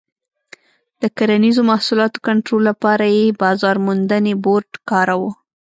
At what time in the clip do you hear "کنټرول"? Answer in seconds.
2.27-2.61